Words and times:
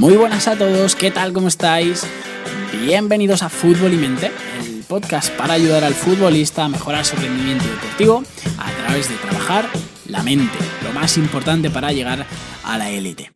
Muy 0.00 0.16
buenas 0.16 0.48
a 0.48 0.56
todos, 0.56 0.96
¿qué 0.96 1.10
tal? 1.10 1.34
¿Cómo 1.34 1.48
estáis? 1.48 2.06
Bienvenidos 2.86 3.42
a 3.42 3.50
Fútbol 3.50 3.92
y 3.92 3.98
Mente, 3.98 4.32
el 4.64 4.82
podcast 4.84 5.30
para 5.36 5.52
ayudar 5.52 5.84
al 5.84 5.92
futbolista 5.92 6.64
a 6.64 6.70
mejorar 6.70 7.04
su 7.04 7.16
rendimiento 7.16 7.66
deportivo 7.66 8.24
a 8.56 8.70
través 8.82 9.10
de 9.10 9.16
trabajar 9.16 9.68
la 10.06 10.22
mente, 10.22 10.56
lo 10.84 10.94
más 10.94 11.18
importante 11.18 11.68
para 11.68 11.92
llegar 11.92 12.24
a 12.64 12.78
la 12.78 12.88
élite. 12.88 13.32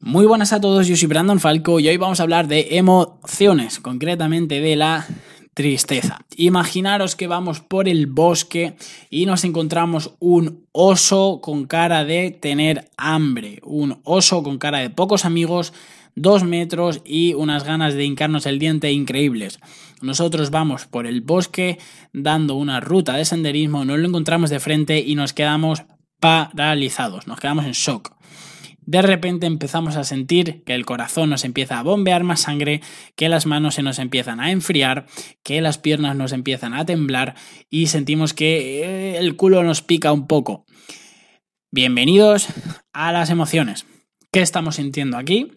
Muy 0.00 0.24
buenas 0.24 0.54
a 0.54 0.62
todos, 0.62 0.86
yo 0.86 0.96
soy 0.96 1.08
Brandon 1.08 1.40
Falco 1.40 1.78
y 1.78 1.88
hoy 1.88 1.98
vamos 1.98 2.20
a 2.20 2.22
hablar 2.22 2.48
de 2.48 2.78
emociones, 2.78 3.78
concretamente 3.78 4.62
de 4.62 4.76
la 4.76 5.06
tristeza. 5.56 6.18
Imaginaros 6.36 7.16
que 7.16 7.28
vamos 7.28 7.60
por 7.60 7.88
el 7.88 8.06
bosque 8.06 8.74
y 9.08 9.24
nos 9.24 9.42
encontramos 9.42 10.12
un 10.18 10.66
oso 10.72 11.40
con 11.40 11.64
cara 11.64 12.04
de 12.04 12.30
tener 12.30 12.90
hambre, 12.98 13.60
un 13.64 13.98
oso 14.04 14.42
con 14.42 14.58
cara 14.58 14.80
de 14.80 14.90
pocos 14.90 15.24
amigos, 15.24 15.72
dos 16.14 16.44
metros 16.44 17.00
y 17.06 17.32
unas 17.32 17.64
ganas 17.64 17.94
de 17.94 18.04
hincarnos 18.04 18.44
el 18.44 18.58
diente 18.58 18.92
increíbles. 18.92 19.58
Nosotros 20.02 20.50
vamos 20.50 20.84
por 20.84 21.06
el 21.06 21.22
bosque 21.22 21.78
dando 22.12 22.56
una 22.56 22.80
ruta 22.80 23.14
de 23.14 23.24
senderismo, 23.24 23.86
nos 23.86 23.98
lo 23.98 24.08
encontramos 24.08 24.50
de 24.50 24.60
frente 24.60 24.98
y 25.00 25.14
nos 25.14 25.32
quedamos 25.32 25.84
paralizados, 26.20 27.26
nos 27.26 27.40
quedamos 27.40 27.64
en 27.64 27.72
shock. 27.72 28.14
De 28.86 29.02
repente 29.02 29.46
empezamos 29.46 29.96
a 29.96 30.04
sentir 30.04 30.62
que 30.62 30.72
el 30.72 30.86
corazón 30.86 31.28
nos 31.28 31.44
empieza 31.44 31.80
a 31.80 31.82
bombear 31.82 32.22
más 32.22 32.42
sangre, 32.42 32.80
que 33.16 33.28
las 33.28 33.44
manos 33.44 33.74
se 33.74 33.82
nos 33.82 33.98
empiezan 33.98 34.38
a 34.38 34.52
enfriar, 34.52 35.06
que 35.42 35.60
las 35.60 35.76
piernas 35.76 36.14
nos 36.14 36.32
empiezan 36.32 36.72
a 36.72 36.86
temblar 36.86 37.34
y 37.68 37.88
sentimos 37.88 38.32
que 38.32 38.84
eh, 38.84 39.18
el 39.18 39.34
culo 39.34 39.64
nos 39.64 39.82
pica 39.82 40.12
un 40.12 40.28
poco. 40.28 40.66
Bienvenidos 41.72 42.46
a 42.92 43.10
las 43.10 43.30
emociones. 43.30 43.86
¿Qué 44.30 44.40
estamos 44.40 44.76
sintiendo 44.76 45.16
aquí? 45.16 45.50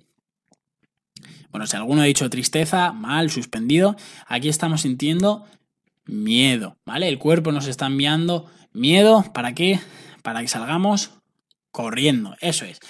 Bueno, 1.52 1.68
si 1.68 1.78
alguno 1.78 2.02
ha 2.02 2.06
dicho 2.06 2.32
tristeza, 2.32 2.94
mal, 2.94 3.30
suspendido, 3.30 3.96
aquí 4.26 4.50
estamos 4.50 4.82
sintiendo 4.82 5.46
miedo, 6.06 6.78
¿vale? 6.84 7.08
El 7.08 7.20
cuerpo 7.20 7.52
nos 7.52 7.68
está 7.68 7.86
enviando 7.86 8.50
miedo, 8.74 9.24
¿para 9.36 9.54
qué? 9.54 9.80
Para 10.24 10.42
que 10.42 10.48
salgamos 10.48 11.19
corriendo, 11.80 12.36
eso 12.42 12.66
es. 12.66 12.82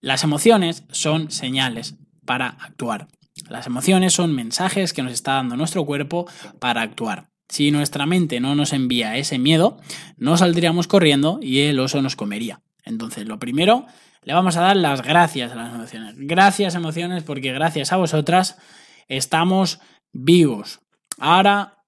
Las 0.00 0.24
emociones 0.24 0.82
son 0.90 1.30
señales 1.30 1.94
para 2.24 2.48
actuar. 2.48 3.06
Las 3.48 3.68
emociones 3.68 4.14
son 4.14 4.34
mensajes 4.34 4.92
que 4.92 5.04
nos 5.04 5.12
está 5.12 5.34
dando 5.34 5.56
nuestro 5.56 5.86
cuerpo 5.86 6.28
para 6.58 6.82
actuar. 6.82 7.28
Si 7.48 7.70
nuestra 7.70 8.04
mente 8.04 8.40
no 8.40 8.56
nos 8.56 8.72
envía 8.72 9.16
ese 9.16 9.38
miedo, 9.38 9.78
no 10.16 10.36
saldríamos 10.36 10.88
corriendo 10.88 11.38
y 11.40 11.60
el 11.60 11.78
oso 11.78 12.02
nos 12.02 12.16
comería. 12.16 12.62
Entonces, 12.84 13.28
lo 13.28 13.38
primero, 13.38 13.86
le 14.22 14.34
vamos 14.34 14.56
a 14.56 14.62
dar 14.62 14.76
las 14.76 15.02
gracias 15.02 15.52
a 15.52 15.54
las 15.54 15.72
emociones. 15.72 16.14
Gracias 16.16 16.74
emociones 16.74 17.22
porque 17.22 17.52
gracias 17.52 17.92
a 17.92 17.96
vosotras 17.96 18.58
estamos 19.06 19.78
vivos. 20.12 20.80
Ahora 21.18 21.84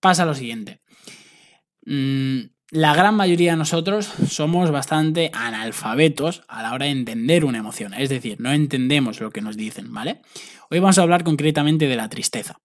pasa 0.00 0.26
lo 0.26 0.34
siguiente. 0.34 0.82
Mm, 1.86 2.40
la 2.76 2.94
gran 2.94 3.14
mayoría 3.14 3.52
de 3.52 3.56
nosotros 3.56 4.12
somos 4.28 4.70
bastante 4.70 5.30
analfabetos 5.32 6.42
a 6.46 6.62
la 6.62 6.74
hora 6.74 6.84
de 6.84 6.92
entender 6.92 7.46
una 7.46 7.56
emoción, 7.56 7.94
es 7.94 8.10
decir, 8.10 8.38
no 8.38 8.52
entendemos 8.52 9.18
lo 9.18 9.30
que 9.30 9.40
nos 9.40 9.56
dicen, 9.56 9.94
¿vale? 9.94 10.20
Hoy 10.68 10.80
vamos 10.80 10.98
a 10.98 11.02
hablar 11.02 11.24
concretamente 11.24 11.88
de 11.88 11.96
la 11.96 12.10
tristeza. 12.10 12.58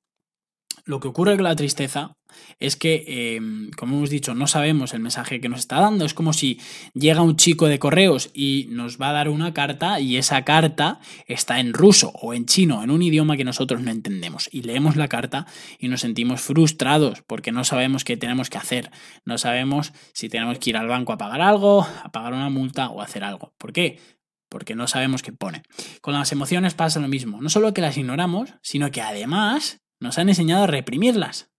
Lo 0.85 0.99
que 0.99 1.07
ocurre 1.07 1.35
con 1.35 1.43
la 1.43 1.55
tristeza 1.55 2.17
es 2.59 2.75
que, 2.75 3.35
em, 3.35 3.71
como 3.71 3.97
hemos 3.97 4.09
dicho, 4.09 4.33
no 4.33 4.47
sabemos 4.47 4.93
el 4.93 5.01
mensaje 5.01 5.41
que 5.41 5.49
nos 5.49 5.59
está 5.59 5.79
dando. 5.79 6.05
Es 6.05 6.13
como 6.13 6.33
si 6.33 6.59
llega 6.93 7.21
un 7.21 7.35
chico 7.35 7.67
de 7.67 7.79
correos 7.79 8.29
y 8.33 8.67
nos 8.69 8.99
va 8.99 9.09
a 9.09 9.13
dar 9.13 9.29
una 9.29 9.53
carta 9.53 9.99
y 9.99 10.17
esa 10.17 10.43
carta 10.43 10.99
está 11.27 11.59
en 11.59 11.73
ruso 11.73 12.11
o 12.21 12.33
en 12.33 12.45
chino, 12.45 12.83
en 12.83 12.91
un 12.91 13.01
idioma 13.01 13.37
que 13.37 13.43
nosotros 13.43 13.81
no 13.81 13.91
entendemos. 13.91 14.49
Y 14.51 14.63
leemos 14.63 14.95
la 14.95 15.07
carta 15.07 15.45
y 15.79 15.87
nos 15.87 16.01
sentimos 16.01 16.41
frustrados 16.41 17.21
porque 17.27 17.51
no 17.51 17.63
sabemos 17.63 18.03
qué 18.03 18.17
tenemos 18.17 18.49
que 18.49 18.57
hacer. 18.57 18.91
No 19.25 19.37
sabemos 19.37 19.93
si 20.13 20.29
tenemos 20.29 20.59
que 20.59 20.71
ir 20.71 20.77
al 20.77 20.87
banco 20.87 21.13
a 21.13 21.17
pagar 21.17 21.41
algo, 21.41 21.81
a 21.81 22.11
pagar 22.11 22.33
una 22.33 22.49
multa 22.49 22.89
o 22.89 23.01
hacer 23.01 23.23
algo. 23.23 23.53
¿Por 23.57 23.73
qué? 23.73 23.99
porque 24.51 24.75
no 24.75 24.85
sabemos 24.85 25.21
qué 25.21 25.31
pone. 25.31 25.63
Con 26.01 26.13
las 26.13 26.33
emociones 26.33 26.73
pasa 26.73 26.99
lo 26.99 27.07
mismo. 27.07 27.41
No 27.41 27.47
solo 27.47 27.73
que 27.73 27.79
las 27.79 27.95
ignoramos, 27.95 28.53
sino 28.61 28.91
que 28.91 29.01
además 29.01 29.81
nos 30.01 30.17
han 30.17 30.27
enseñado 30.27 30.63
a 30.63 30.67
reprimirlas. 30.67 31.51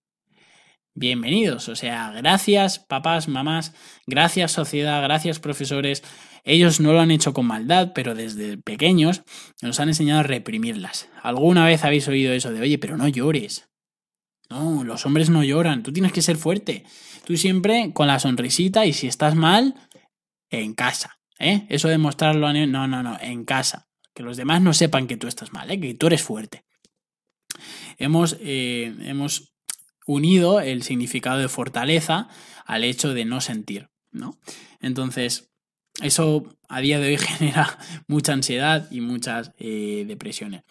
Bienvenidos, 0.94 1.68
o 1.70 1.76
sea, 1.76 2.10
gracias 2.10 2.80
papás, 2.80 3.28
mamás, 3.28 3.72
gracias 4.06 4.52
sociedad, 4.52 5.02
gracias 5.02 5.38
profesores. 5.38 6.02
Ellos 6.44 6.80
no 6.80 6.92
lo 6.92 7.00
han 7.00 7.12
hecho 7.12 7.32
con 7.32 7.46
maldad, 7.46 7.92
pero 7.94 8.14
desde 8.14 8.58
pequeños 8.58 9.22
nos 9.62 9.80
han 9.80 9.88
enseñado 9.88 10.20
a 10.20 10.24
reprimirlas. 10.24 11.08
¿Alguna 11.22 11.64
vez 11.64 11.84
habéis 11.84 12.08
oído 12.08 12.34
eso 12.34 12.52
de, 12.52 12.60
oye, 12.60 12.78
pero 12.78 12.98
no 12.98 13.08
llores? 13.08 13.70
No, 14.50 14.84
los 14.84 15.06
hombres 15.06 15.30
no 15.30 15.44
lloran, 15.44 15.82
tú 15.82 15.92
tienes 15.92 16.12
que 16.12 16.20
ser 16.20 16.36
fuerte. 16.36 16.84
Tú 17.24 17.36
siempre 17.36 17.92
con 17.94 18.08
la 18.08 18.18
sonrisita 18.18 18.84
y 18.84 18.92
si 18.92 19.06
estás 19.06 19.34
mal, 19.34 19.76
en 20.50 20.74
casa. 20.74 21.20
¿eh? 21.38 21.64
Eso 21.70 21.88
de 21.88 21.96
mostrarlo 21.96 22.48
a... 22.48 22.52
No, 22.52 22.86
no, 22.88 23.02
no, 23.02 23.16
en 23.20 23.44
casa. 23.44 23.88
Que 24.12 24.24
los 24.24 24.36
demás 24.36 24.60
no 24.60 24.74
sepan 24.74 25.06
que 25.06 25.16
tú 25.16 25.28
estás 25.28 25.52
mal, 25.52 25.70
¿eh? 25.70 25.80
que 25.80 25.94
tú 25.94 26.08
eres 26.08 26.22
fuerte 26.22 26.64
hemos, 28.02 28.36
eh, 28.40 28.94
hemos 29.00 29.54
unido 30.06 30.60
el 30.60 30.82
significado 30.82 31.38
de 31.38 31.48
fortaleza 31.48 32.28
al 32.66 32.84
hecho 32.84 33.14
de 33.14 33.24
no 33.24 33.40
sentir, 33.40 33.88
¿no? 34.10 34.38
Entonces, 34.80 35.52
eso 36.02 36.58
a 36.68 36.80
día 36.80 36.98
de 36.98 37.08
hoy 37.08 37.16
genera 37.18 37.78
mucha 38.08 38.32
ansiedad 38.32 38.88
y 38.90 39.00
muchas 39.00 39.52
eh, 39.58 40.04
depresiones, 40.06 40.62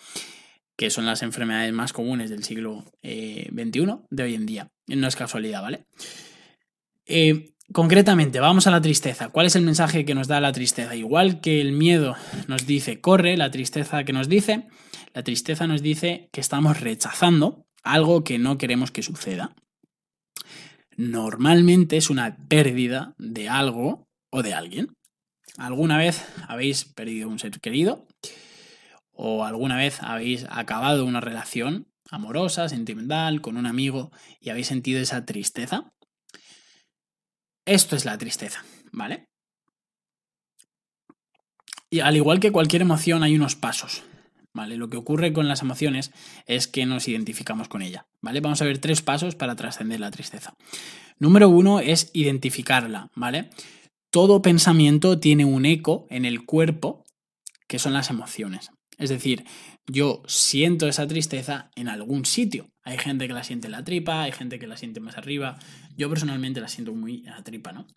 que 0.75 0.89
son 0.89 1.05
las 1.05 1.23
enfermedades 1.23 1.71
más 1.73 1.93
comunes 1.93 2.29
del 2.29 2.43
siglo 2.43 2.83
XXI, 3.01 3.01
eh, 3.03 3.49
de 4.09 4.23
hoy 4.23 4.35
en 4.35 4.45
día. 4.45 4.69
No 4.87 5.07
es 5.07 5.15
casualidad, 5.15 5.61
¿vale? 5.61 5.85
concretamente, 7.73 8.39
vamos 8.39 8.67
a 8.67 8.71
la 8.71 8.81
tristeza. 8.81 9.29
¿Cuál 9.29 9.47
es 9.47 9.55
el 9.57 9.63
mensaje 9.63 10.05
que 10.05 10.15
nos 10.15 10.29
da 10.29 10.39
la 10.39 10.53
tristeza? 10.53 10.95
Igual 10.95 11.41
que 11.41 11.59
el 11.59 11.73
miedo 11.73 12.15
nos 12.47 12.65
dice 12.65 13.01
corre, 13.01 13.35
la 13.35 13.51
tristeza 13.51 14.05
que 14.05 14.13
nos 14.13 14.29
dice 14.29 14.67
la 15.13 15.23
tristeza 15.23 15.67
nos 15.67 15.81
dice 15.81 16.29
que 16.31 16.41
estamos 16.41 16.79
rechazando 16.79 17.65
algo 17.83 18.23
que 18.23 18.39
no 18.39 18.57
queremos 18.57 18.91
que 18.91 19.03
suceda. 19.03 19.55
Normalmente 20.97 21.97
es 21.97 22.09
una 22.09 22.37
pérdida 22.47 23.15
de 23.17 23.49
algo 23.49 24.07
o 24.29 24.43
de 24.43 24.53
alguien. 24.53 24.95
¿Alguna 25.57 25.97
vez 25.97 26.23
habéis 26.47 26.85
perdido 26.85 27.27
un 27.27 27.39
ser 27.39 27.59
querido? 27.59 28.07
¿O 29.11 29.43
alguna 29.43 29.77
vez 29.77 30.01
habéis 30.01 30.45
acabado 30.49 31.05
una 31.05 31.21
relación 31.21 31.87
amorosa, 32.09 32.69
sentimental, 32.69 33.41
con 33.41 33.57
un 33.57 33.65
amigo 33.65 34.11
y 34.39 34.49
habéis 34.49 34.67
sentido 34.67 35.01
esa 35.01 35.25
tristeza? 35.25 35.93
Esto 37.65 37.95
es 37.95 38.05
la 38.05 38.17
tristeza, 38.17 38.63
¿vale? 38.91 39.27
Y 41.89 41.99
al 41.99 42.15
igual 42.15 42.39
que 42.39 42.51
cualquier 42.51 42.83
emoción 42.83 43.21
hay 43.23 43.35
unos 43.35 43.55
pasos. 43.55 44.03
¿Vale? 44.53 44.77
Lo 44.77 44.89
que 44.89 44.97
ocurre 44.97 45.33
con 45.33 45.47
las 45.47 45.61
emociones 45.61 46.11
es 46.45 46.67
que 46.67 46.85
nos 46.85 47.07
identificamos 47.07 47.67
con 47.67 47.81
ella, 47.81 48.07
¿vale? 48.21 48.41
Vamos 48.41 48.61
a 48.61 48.65
ver 48.65 48.79
tres 48.79 49.01
pasos 49.01 49.35
para 49.35 49.55
trascender 49.55 49.99
la 49.99 50.11
tristeza. 50.11 50.53
Número 51.19 51.49
uno 51.49 51.79
es 51.79 52.09
identificarla, 52.13 53.09
¿vale? 53.15 53.49
Todo 54.09 54.41
pensamiento 54.41 55.19
tiene 55.19 55.45
un 55.45 55.65
eco 55.65 56.05
en 56.09 56.25
el 56.25 56.45
cuerpo, 56.45 57.05
que 57.67 57.79
son 57.79 57.93
las 57.93 58.09
emociones. 58.09 58.71
Es 58.97 59.09
decir, 59.09 59.45
yo 59.87 60.23
siento 60.27 60.87
esa 60.87 61.07
tristeza 61.07 61.71
en 61.75 61.87
algún 61.87 62.25
sitio. 62.25 62.69
Hay 62.83 62.97
gente 62.97 63.27
que 63.27 63.33
la 63.33 63.43
siente 63.43 63.67
en 63.67 63.73
la 63.73 63.83
tripa, 63.83 64.23
hay 64.23 64.31
gente 64.31 64.57
que 64.57 64.67
la 64.67 64.77
siente 64.77 64.99
más 64.99 65.17
arriba. 65.17 65.59
Yo 65.97 66.09
personalmente 66.09 66.61
la 66.61 66.67
siento 66.67 66.93
muy 66.93 67.19
en 67.19 67.31
la 67.31 67.43
tripa, 67.43 67.71
¿no? 67.71 67.87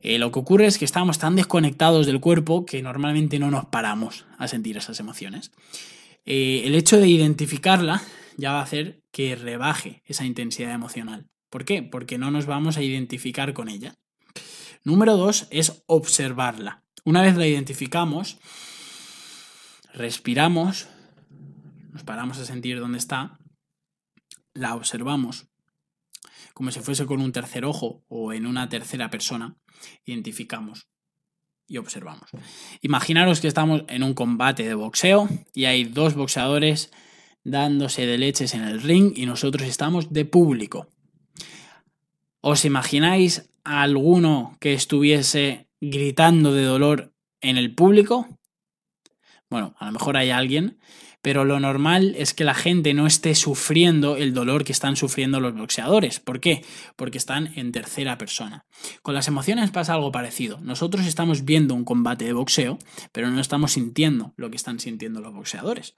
Eh, 0.00 0.18
lo 0.18 0.30
que 0.32 0.38
ocurre 0.38 0.66
es 0.66 0.78
que 0.78 0.84
estamos 0.84 1.18
tan 1.18 1.36
desconectados 1.36 2.06
del 2.06 2.20
cuerpo 2.20 2.66
que 2.66 2.82
normalmente 2.82 3.38
no 3.38 3.50
nos 3.50 3.66
paramos 3.66 4.26
a 4.38 4.48
sentir 4.48 4.76
esas 4.76 5.00
emociones. 5.00 5.52
Eh, 6.26 6.62
el 6.64 6.74
hecho 6.74 6.98
de 6.98 7.08
identificarla 7.08 8.02
ya 8.36 8.52
va 8.52 8.60
a 8.60 8.64
hacer 8.64 9.02
que 9.10 9.36
rebaje 9.36 10.02
esa 10.04 10.24
intensidad 10.24 10.72
emocional. 10.72 11.26
¿Por 11.48 11.64
qué? 11.64 11.82
Porque 11.82 12.18
no 12.18 12.30
nos 12.30 12.46
vamos 12.46 12.76
a 12.76 12.82
identificar 12.82 13.52
con 13.52 13.68
ella. 13.68 13.94
Número 14.84 15.16
dos 15.16 15.46
es 15.50 15.82
observarla. 15.86 16.84
Una 17.04 17.22
vez 17.22 17.36
la 17.36 17.46
identificamos, 17.46 18.38
respiramos, 19.92 20.88
nos 21.92 22.04
paramos 22.04 22.38
a 22.38 22.44
sentir 22.44 22.80
dónde 22.80 22.98
está, 22.98 23.38
la 24.54 24.74
observamos 24.74 25.50
como 26.60 26.70
si 26.70 26.80
fuese 26.80 27.06
con 27.06 27.22
un 27.22 27.32
tercer 27.32 27.64
ojo 27.64 28.04
o 28.08 28.34
en 28.34 28.44
una 28.44 28.68
tercera 28.68 29.08
persona, 29.08 29.56
identificamos 30.04 30.88
y 31.66 31.78
observamos. 31.78 32.28
Imaginaros 32.82 33.40
que 33.40 33.48
estamos 33.48 33.84
en 33.88 34.02
un 34.02 34.14
combate 34.14 34.64
de 34.64 34.74
boxeo 34.74 35.28
y 35.54 35.64
hay 35.64 35.84
dos 35.84 36.14
boxeadores 36.14 36.90
dándose 37.44 38.06
de 38.06 38.18
leches 38.18 38.54
en 38.54 38.62
el 38.62 38.82
ring 38.82 39.12
y 39.16 39.26
nosotros 39.26 39.66
estamos 39.66 40.12
de 40.12 40.24
público. 40.24 40.88
¿Os 42.40 42.64
imagináis 42.64 43.50
a 43.64 43.82
alguno 43.82 44.56
que 44.60 44.74
estuviese 44.74 45.68
gritando 45.80 46.52
de 46.52 46.64
dolor 46.64 47.14
en 47.40 47.56
el 47.56 47.74
público? 47.74 48.39
Bueno, 49.50 49.74
a 49.78 49.86
lo 49.86 49.92
mejor 49.92 50.16
hay 50.16 50.30
alguien, 50.30 50.78
pero 51.22 51.44
lo 51.44 51.60
normal 51.60 52.14
es 52.16 52.32
que 52.32 52.44
la 52.44 52.54
gente 52.54 52.94
no 52.94 53.06
esté 53.06 53.34
sufriendo 53.34 54.16
el 54.16 54.32
dolor 54.32 54.64
que 54.64 54.72
están 54.72 54.96
sufriendo 54.96 55.40
los 55.40 55.54
boxeadores. 55.54 56.20
¿Por 56.20 56.40
qué? 56.40 56.64
Porque 56.96 57.18
están 57.18 57.52
en 57.56 57.72
tercera 57.72 58.16
persona. 58.16 58.64
Con 59.02 59.14
las 59.14 59.28
emociones 59.28 59.70
pasa 59.70 59.94
algo 59.94 60.12
parecido. 60.12 60.60
Nosotros 60.62 61.04
estamos 61.06 61.44
viendo 61.44 61.74
un 61.74 61.84
combate 61.84 62.24
de 62.24 62.32
boxeo, 62.32 62.78
pero 63.12 63.30
no 63.30 63.40
estamos 63.40 63.72
sintiendo 63.72 64.32
lo 64.36 64.50
que 64.50 64.56
están 64.56 64.78
sintiendo 64.78 65.20
los 65.20 65.34
boxeadores. 65.34 65.96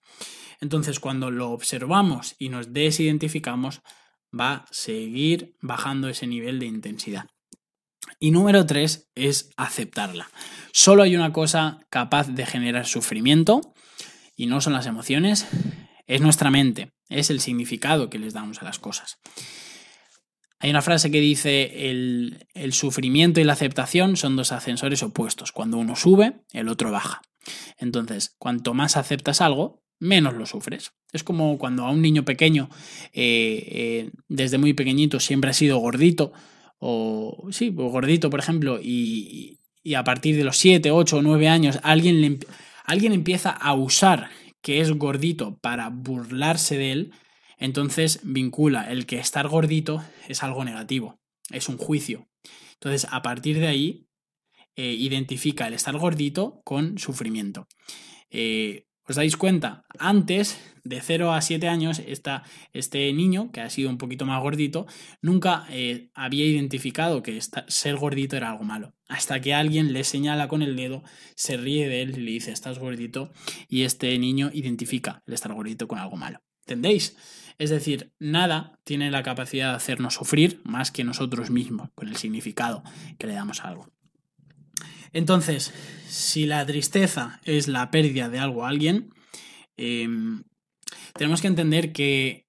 Entonces, 0.60 0.98
cuando 0.98 1.30
lo 1.30 1.50
observamos 1.50 2.34
y 2.38 2.48
nos 2.48 2.72
desidentificamos, 2.72 3.82
va 4.38 4.52
a 4.52 4.66
seguir 4.70 5.56
bajando 5.60 6.08
ese 6.08 6.26
nivel 6.26 6.58
de 6.58 6.66
intensidad. 6.66 7.26
Y 8.22 8.30
número 8.30 8.64
tres 8.66 9.10
es 9.16 9.50
aceptarla. 9.56 10.30
Solo 10.70 11.02
hay 11.02 11.16
una 11.16 11.32
cosa 11.32 11.80
capaz 11.90 12.28
de 12.28 12.46
generar 12.46 12.86
sufrimiento 12.86 13.74
y 14.36 14.46
no 14.46 14.60
son 14.60 14.74
las 14.74 14.86
emociones, 14.86 15.44
es 16.06 16.20
nuestra 16.20 16.52
mente, 16.52 16.92
es 17.08 17.30
el 17.30 17.40
significado 17.40 18.10
que 18.10 18.20
les 18.20 18.32
damos 18.32 18.62
a 18.62 18.64
las 18.64 18.78
cosas. 18.78 19.18
Hay 20.60 20.70
una 20.70 20.82
frase 20.82 21.10
que 21.10 21.18
dice 21.18 21.90
el, 21.90 22.46
el 22.54 22.72
sufrimiento 22.72 23.40
y 23.40 23.44
la 23.44 23.54
aceptación 23.54 24.16
son 24.16 24.36
dos 24.36 24.52
ascensores 24.52 25.02
opuestos. 25.02 25.50
Cuando 25.50 25.78
uno 25.78 25.96
sube, 25.96 26.44
el 26.52 26.68
otro 26.68 26.92
baja. 26.92 27.22
Entonces, 27.76 28.36
cuanto 28.38 28.72
más 28.72 28.96
aceptas 28.96 29.40
algo, 29.40 29.82
menos 29.98 30.34
lo 30.34 30.46
sufres. 30.46 30.92
Es 31.12 31.24
como 31.24 31.58
cuando 31.58 31.86
a 31.86 31.90
un 31.90 32.00
niño 32.00 32.24
pequeño, 32.24 32.70
eh, 33.12 33.66
eh, 33.66 34.10
desde 34.28 34.58
muy 34.58 34.74
pequeñito, 34.74 35.18
siempre 35.18 35.50
ha 35.50 35.54
sido 35.54 35.78
gordito, 35.78 36.32
o 36.84 37.46
sí, 37.52 37.70
gordito, 37.70 38.28
por 38.28 38.40
ejemplo, 38.40 38.80
y, 38.82 39.56
a 39.96 40.02
partir 40.02 40.36
de 40.36 40.42
los 40.42 40.56
7, 40.56 40.90
8 40.90 41.18
o 41.18 41.22
9 41.22 41.48
años 41.48 41.78
alguien, 41.84 42.40
alguien 42.84 43.12
empieza 43.12 43.50
a 43.50 43.72
usar 43.74 44.30
que 44.62 44.80
es 44.80 44.90
gordito 44.90 45.58
para 45.58 45.90
burlarse 45.90 46.76
de 46.76 46.90
él, 46.90 47.12
entonces 47.56 48.18
vincula 48.24 48.90
el 48.90 49.06
que 49.06 49.20
estar 49.20 49.46
gordito 49.46 50.04
es 50.26 50.42
algo 50.42 50.64
negativo, 50.64 51.20
es 51.50 51.68
un 51.68 51.78
juicio. 51.78 52.26
Entonces, 52.74 53.06
a 53.12 53.22
partir 53.22 53.60
de 53.60 53.68
ahí, 53.68 54.08
eh, 54.74 54.96
identifica 54.98 55.68
el 55.68 55.74
estar 55.74 55.96
gordito 55.96 56.62
con 56.64 56.98
sufrimiento. 56.98 57.68
¿Os 59.12 59.16
dais 59.16 59.36
cuenta? 59.36 59.84
Antes, 59.98 60.58
de 60.84 61.02
0 61.02 61.34
a 61.34 61.42
7 61.42 61.68
años, 61.68 62.00
este 62.72 63.12
niño, 63.12 63.52
que 63.52 63.60
ha 63.60 63.68
sido 63.68 63.90
un 63.90 63.98
poquito 63.98 64.24
más 64.24 64.40
gordito, 64.40 64.86
nunca 65.20 65.66
eh, 65.68 66.08
había 66.14 66.46
identificado 66.46 67.22
que 67.22 67.38
ser 67.68 67.96
gordito 67.96 68.38
era 68.38 68.48
algo 68.48 68.64
malo. 68.64 68.94
Hasta 69.10 69.38
que 69.42 69.52
alguien 69.52 69.92
le 69.92 70.04
señala 70.04 70.48
con 70.48 70.62
el 70.62 70.76
dedo, 70.76 71.02
se 71.36 71.58
ríe 71.58 71.90
de 71.90 72.00
él 72.00 72.16
y 72.16 72.20
le 72.22 72.30
dice, 72.30 72.52
estás 72.52 72.78
gordito, 72.78 73.30
y 73.68 73.82
este 73.82 74.18
niño 74.18 74.50
identifica 74.50 75.22
el 75.26 75.34
estar 75.34 75.52
gordito 75.52 75.86
con 75.86 75.98
algo 75.98 76.16
malo. 76.16 76.38
¿Entendéis? 76.64 77.14
Es 77.58 77.68
decir, 77.68 78.14
nada 78.18 78.78
tiene 78.82 79.10
la 79.10 79.22
capacidad 79.22 79.72
de 79.72 79.76
hacernos 79.76 80.14
sufrir 80.14 80.62
más 80.64 80.90
que 80.90 81.04
nosotros 81.04 81.50
mismos, 81.50 81.90
con 81.94 82.08
el 82.08 82.16
significado 82.16 82.82
que 83.18 83.26
le 83.26 83.34
damos 83.34 83.60
a 83.60 83.68
algo. 83.68 83.92
Entonces, 85.12 85.72
si 86.08 86.46
la 86.46 86.64
tristeza 86.66 87.40
es 87.44 87.68
la 87.68 87.90
pérdida 87.90 88.28
de 88.28 88.38
algo 88.38 88.64
a 88.64 88.68
alguien, 88.68 89.10
em, 89.76 90.44
tenemos 91.14 91.40
que 91.40 91.48
entender 91.48 91.92
que 91.92 92.46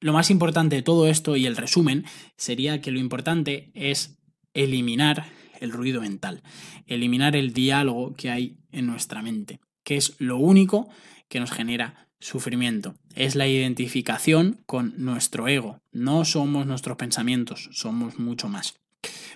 lo 0.00 0.12
más 0.12 0.30
importante 0.30 0.76
de 0.76 0.82
todo 0.82 1.08
esto 1.08 1.36
y 1.36 1.46
el 1.46 1.56
resumen 1.56 2.04
sería 2.36 2.80
que 2.80 2.90
lo 2.90 2.98
importante 2.98 3.70
es 3.74 4.18
eliminar 4.52 5.26
el 5.60 5.72
ruido 5.72 6.00
mental, 6.00 6.42
eliminar 6.86 7.36
el 7.36 7.54
diálogo 7.54 8.14
que 8.14 8.30
hay 8.30 8.58
en 8.70 8.86
nuestra 8.86 9.22
mente, 9.22 9.60
que 9.82 9.96
es 9.96 10.14
lo 10.18 10.36
único 10.36 10.88
que 11.28 11.40
nos 11.40 11.50
genera 11.50 12.10
sufrimiento. 12.20 12.94
Es 13.14 13.34
la 13.34 13.46
identificación 13.46 14.62
con 14.66 14.94
nuestro 14.98 15.48
ego. 15.48 15.78
No 15.92 16.24
somos 16.24 16.66
nuestros 16.66 16.96
pensamientos, 16.96 17.68
somos 17.72 18.18
mucho 18.18 18.48
más. 18.48 18.74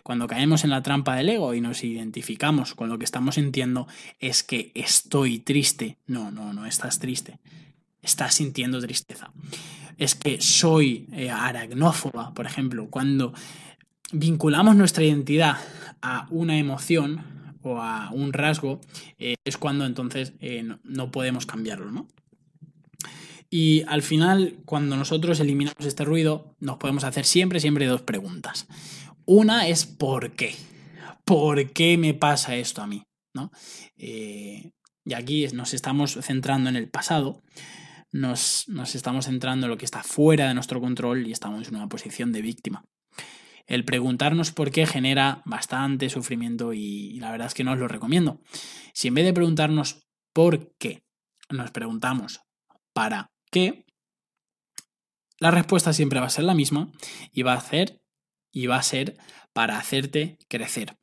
Cuando 0.09 0.27
caemos 0.27 0.65
en 0.65 0.71
la 0.71 0.83
trampa 0.83 1.17
del 1.17 1.29
ego 1.29 1.53
y 1.53 1.61
nos 1.61 1.85
identificamos 1.85 2.75
con 2.75 2.89
lo 2.89 2.99
que 2.99 3.05
estamos 3.05 3.35
sintiendo, 3.35 3.87
es 4.21 4.43
que 4.43 4.73
estoy 4.75 5.39
triste. 5.39 5.99
No, 6.07 6.31
no, 6.31 6.55
no 6.55 6.65
estás 6.65 6.99
triste. 6.99 7.39
Estás 8.01 8.37
sintiendo 8.37 8.81
tristeza. 8.81 9.31
Es 9.99 10.15
que 10.15 10.41
soy 10.41 11.07
eh, 11.13 11.29
aragnófoba, 11.29 12.33
por 12.33 12.47
ejemplo, 12.47 12.89
cuando 12.89 13.35
vinculamos 14.11 14.77
nuestra 14.77 15.05
identidad 15.05 15.59
a 16.01 16.27
una 16.31 16.57
emoción 16.59 17.23
o 17.61 17.83
a 17.83 18.09
un 18.11 18.33
rasgo, 18.33 18.81
eh, 19.19 19.35
es 19.45 19.59
cuando 19.59 19.85
entonces 19.85 20.33
eh, 20.41 20.67
no, 20.85 21.11
podemos 21.11 21.45
cambiarlo, 21.45 21.93
¿no? 21.93 22.09
Y 23.51 23.83
al 23.89 24.01
final, 24.03 24.57
cuando 24.65 24.97
nosotros 24.97 25.39
eliminamos 25.41 25.85
este 25.85 26.07
ruido, 26.07 26.55
nos 26.61 26.79
podemos 26.79 27.05
hacer 27.05 27.27
siempre, 27.27 27.61
siempre 27.61 27.87
dos 27.87 28.01
preguntas. 28.01 28.67
Una 29.31 29.69
es 29.69 29.85
¿por 29.85 30.33
qué? 30.37 30.57
¿Por 31.27 31.75
qué 31.75 31.99
me 31.99 32.15
pasa 32.15 32.57
esto 32.57 32.81
a 32.81 32.87
mí? 32.87 33.03
¿No? 33.35 33.53
Eh, 33.99 34.71
y 35.05 35.13
aquí 35.13 35.47
nos 35.49 35.75
estamos 35.75 36.19
centrando 36.23 36.71
en 36.71 36.77
el 36.77 36.89
pasado, 36.89 37.43
nos, 38.11 38.67
estamos 38.95 39.27
centrando 39.27 39.67
en 39.67 39.71
lo 39.71 39.77
que 39.77 39.85
está 39.85 40.03
fuera 40.03 40.49
de 40.49 40.55
nuestro 40.55 40.81
control 40.81 41.27
y 41.27 41.33
estamos 41.33 41.69
en 41.69 41.77
una 41.77 41.91
posición 41.91 42.33
de 42.33 42.41
víctima. 42.41 42.87
El 43.67 43.85
preguntarnos 43.85 44.51
por 44.51 44.71
qué 44.71 44.87
genera 44.87 45.43
bastante 45.45 46.09
sufrimiento 46.09 46.73
y, 46.73 47.21
la 47.21 47.31
verdad 47.31 47.49
es 47.49 47.55
que 47.55 47.65
no 47.65 47.73
os 47.73 47.79
lo 47.79 47.87
recomiendo. 47.87 48.41
Si 48.95 49.09
en 49.09 49.15
vez 49.15 49.27
de 49.27 49.35
preguntarnos 49.35 50.09
por 50.33 50.75
qué, 50.79 51.03
nos 51.51 51.71
preguntamos 51.71 52.41
para 52.95 53.31
qué, 53.51 53.85
la 55.39 55.51
respuesta 55.51 55.93
siempre 55.93 56.19
va 56.19 56.29
a 56.29 56.31
ser 56.31 56.45
la 56.45 56.55
misma 56.55 56.91
y 57.31 57.43
va 57.43 57.53
a 57.53 57.59
hacer 57.59 58.01
y 58.50 58.67
va 58.67 58.77
a 58.77 58.83
ser 58.83 59.17
para 59.53 59.79
hacerte 59.79 60.39
crecer. 60.49 60.97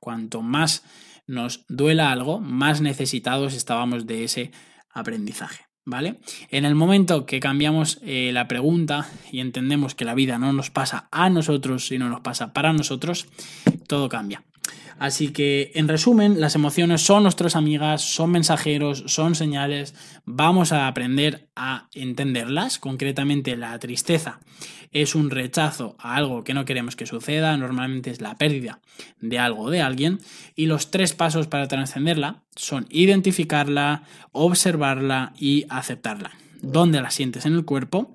Cuanto 0.00 0.42
más 0.42 0.84
nos 1.26 1.64
duela 1.68 2.10
algo, 2.10 2.40
más 2.40 2.80
necesitados 2.80 3.54
estábamos 3.54 4.06
de 4.06 4.24
ese 4.24 4.50
aprendizaje. 4.90 5.64
¿Vale? 5.84 6.20
En 6.50 6.66
el 6.66 6.74
momento 6.74 7.24
que 7.24 7.40
cambiamos 7.40 7.98
eh, 8.02 8.30
la 8.34 8.46
pregunta 8.46 9.08
y 9.32 9.40
entendemos 9.40 9.94
que 9.94 10.04
la 10.04 10.14
vida 10.14 10.38
no 10.38 10.52
nos 10.52 10.70
pasa 10.70 11.08
a 11.10 11.30
nosotros, 11.30 11.86
sino 11.86 12.10
nos 12.10 12.20
pasa 12.20 12.52
para 12.52 12.74
nosotros, 12.74 13.26
todo 13.86 14.10
cambia. 14.10 14.44
Así 14.98 15.28
que, 15.28 15.70
en 15.74 15.86
resumen, 15.86 16.40
las 16.40 16.56
emociones 16.56 17.02
son 17.02 17.22
nuestras 17.22 17.54
amigas, 17.54 18.02
son 18.02 18.30
mensajeros, 18.30 19.04
son 19.06 19.34
señales. 19.34 19.94
Vamos 20.24 20.72
a 20.72 20.88
aprender 20.88 21.48
a 21.54 21.88
entenderlas. 21.94 22.78
Concretamente, 22.78 23.56
la 23.56 23.78
tristeza 23.78 24.40
es 24.90 25.14
un 25.14 25.30
rechazo 25.30 25.96
a 25.98 26.16
algo 26.16 26.42
que 26.44 26.54
no 26.54 26.64
queremos 26.64 26.96
que 26.96 27.06
suceda. 27.06 27.56
Normalmente 27.56 28.10
es 28.10 28.20
la 28.20 28.36
pérdida 28.36 28.80
de 29.20 29.38
algo 29.38 29.64
o 29.64 29.70
de 29.70 29.82
alguien. 29.82 30.18
Y 30.56 30.66
los 30.66 30.90
tres 30.90 31.14
pasos 31.14 31.46
para 31.46 31.68
trascenderla 31.68 32.42
son 32.56 32.86
identificarla, 32.90 34.02
observarla 34.32 35.32
y 35.38 35.66
aceptarla. 35.68 36.32
¿Dónde 36.60 37.00
la 37.00 37.10
sientes 37.10 37.46
en 37.46 37.54
el 37.54 37.64
cuerpo? 37.64 38.12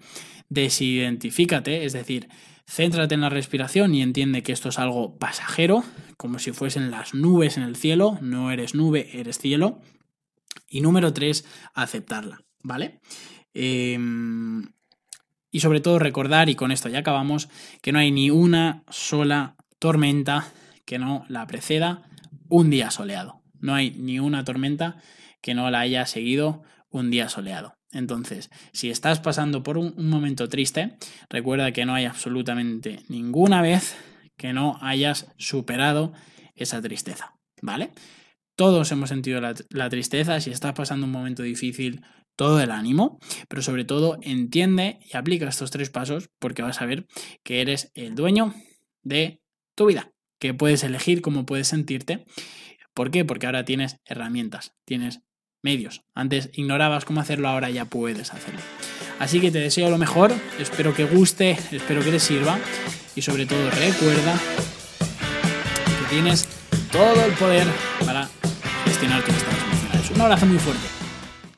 Desidentifícate, 0.50 1.86
es 1.86 1.94
decir, 1.94 2.28
Céntrate 2.74 3.14
en 3.14 3.22
la 3.22 3.30
respiración 3.30 3.94
y 3.94 4.02
entiende 4.02 4.42
que 4.42 4.52
esto 4.52 4.70
es 4.70 4.80
algo 4.80 5.16
pasajero, 5.20 5.84
como 6.18 6.40
si 6.40 6.54
fuesen 6.54 6.90
las 6.90 7.14
nubes 7.14 7.56
en 7.58 7.62
el 7.62 7.76
cielo, 7.76 8.18
no 8.20 8.50
eres 8.50 8.74
nube, 8.74 9.12
eres 9.14 9.38
cielo. 9.38 9.80
Y 10.68 10.82
número 10.82 11.14
tres, 11.14 11.46
aceptarla, 11.76 12.42
¿vale? 12.64 13.00
Em, 13.54 14.72
y 15.52 15.60
sobre 15.60 15.82
todo 15.82 16.00
recordar, 16.00 16.50
y 16.50 16.56
con 16.56 16.72
esto 16.72 16.90
ya 16.90 16.98
acabamos, 16.98 17.48
que 17.84 17.92
no 17.92 18.00
hay 18.00 18.10
ni 18.10 18.32
una 18.32 18.84
sola 18.90 19.56
tormenta 19.78 20.52
que 20.84 20.98
no 20.98 21.26
la 21.30 21.46
preceda 21.46 22.10
un 22.50 22.72
día 22.72 22.90
soleado. 22.90 23.44
No 23.60 23.76
hay 23.76 23.92
ni 23.92 24.18
una 24.18 24.44
tormenta 24.46 24.98
que 25.44 25.54
no 25.54 25.70
la 25.70 25.82
haya 25.82 26.08
seguido 26.08 26.64
un 26.90 27.12
día 27.12 27.30
soleado. 27.30 27.76
Entonces, 27.94 28.50
si 28.72 28.90
estás 28.90 29.20
pasando 29.20 29.64
por 29.64 29.78
un, 29.78 29.94
momento 29.98 30.50
triste, 30.50 30.98
recuerda 31.30 31.72
que 31.72 31.86
no 31.86 31.94
hay 31.94 32.06
absolutamente 32.06 33.00
ninguna 33.08 33.62
vez 33.62 33.96
que 34.36 34.52
no 34.52 34.78
hayas 34.82 35.28
superado 35.38 36.12
esa 36.56 36.82
tristeza, 36.82 37.36
¿vale? 37.62 37.92
Todos 38.56 38.92
hemos 38.92 39.10
sentido 39.10 39.40
la, 39.42 39.54
la, 39.70 39.90
tristeza, 39.90 40.40
si 40.42 40.52
estás 40.52 40.74
pasando 40.74 41.06
un 41.06 41.12
momento 41.12 41.44
difícil, 41.44 42.02
todo 42.36 42.60
el 42.60 42.72
ánimo, 42.72 43.20
pero 43.48 43.62
sobre 43.62 43.86
todo 43.86 44.18
entiende 44.22 45.00
y 45.12 45.16
aplica 45.16 45.48
estos 45.48 45.72
tres 45.72 45.90
pasos 45.90 46.30
porque 46.40 46.64
vas 46.64 46.82
a 46.82 46.86
ver 46.86 47.08
que 47.44 47.62
eres 47.62 47.92
el 47.94 48.16
dueño 48.16 48.54
de 49.04 49.42
tu 49.76 49.86
vida, 49.86 50.12
que 50.40 50.54
puedes 50.54 50.84
elegir 50.84 51.22
cómo 51.22 51.46
puedes 51.46 51.68
sentirte. 51.68 52.26
¿Por 52.94 53.12
qué? 53.12 53.26
Porque 53.26 53.46
ahora 53.46 53.66
tienes 53.66 53.98
herramientas, 54.06 54.74
tienes 54.86 55.22
medios. 55.64 56.04
Antes 56.14 56.50
ignorabas 56.54 57.06
cómo 57.06 57.22
hacerlo, 57.22 57.48
ahora 57.48 57.70
ya 57.70 57.86
puedes 57.86 58.32
hacerlo. 58.32 58.60
Así 59.20 59.40
que 59.40 59.52
te 59.52 59.60
deseo 59.60 59.90
lo 59.90 59.98
mejor, 59.98 60.32
espero 60.60 60.94
que 60.94 61.06
guste, 61.06 61.58
espero 61.72 62.04
que 62.04 62.12
te 62.12 62.20
sirva 62.20 62.60
y 63.16 63.22
sobre 63.22 63.46
todo 63.46 63.70
recuerda 63.72 64.34
que 65.86 66.16
tienes 66.16 66.48
todo 66.92 67.26
el 67.26 67.32
poder 67.34 67.68
para 68.06 68.30
gestionar 68.86 69.24
tus 69.24 69.36
estados 69.36 69.64
emocionales. 69.64 70.12
Un 70.12 70.22
abrazo 70.22 70.46
muy 70.46 70.60
fuerte. 70.60 71.03